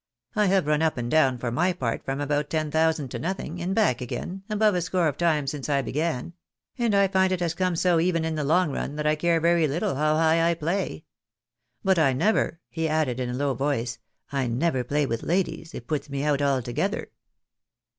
I 0.35 0.47
have 0.47 0.65
run 0.65 0.81
up 0.81 0.97
and 0.97 1.11
down, 1.11 1.37
for 1.37 1.51
my 1.51 1.73
part, 1.73 2.03
from 2.03 2.19
about 2.19 2.49
ten 2.49 2.71
thousand 2.71 3.09
to 3.11 3.19
nothing, 3.19 3.61
and 3.61 3.75
back 3.75 4.01
again, 4.01 4.41
above 4.49 4.73
a 4.73 4.81
score 4.81 5.07
of 5.07 5.15
times 5.15 5.51
since 5.51 5.69
I 5.69 5.83
began; 5.83 6.33
and 6.75 6.95
I 6.95 7.07
find 7.07 7.31
it 7.31 7.39
has 7.39 7.53
come 7.53 7.75
so 7.75 7.99
even 7.99 8.25
in 8.25 8.33
the 8.33 8.43
long 8.43 8.71
run, 8.71 8.95
that 8.95 9.05
I 9.05 9.13
care 9.13 9.39
very 9.39 9.67
little 9.67 9.93
how 9.93 10.15
high 10.15 10.49
I 10.49 10.55
play. 10.55 11.05
But 11.83 11.99
I 11.99 12.13
never," 12.13 12.59
he 12.67 12.89
added, 12.89 13.19
in 13.19 13.29
a 13.29 13.35
low 13.35 13.53
voice," 13.53 13.99
I 14.31 14.47
never 14.47 14.83
play 14.83 15.05
with 15.05 15.21
ladies, 15.21 15.75
it 15.75 15.85
puts 15.85 16.09
me 16.09 16.23
out 16.23 16.41
alto 16.41 16.73
gether." 16.73 17.11